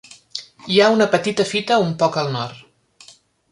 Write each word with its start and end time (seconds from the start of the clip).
Hi 0.75 0.79
ha 0.81 0.87
una 0.93 1.07
petita 1.17 1.47
fita 1.51 1.79
un 1.85 1.93
poc 2.01 2.19
al 2.25 2.35
nord. 2.39 3.15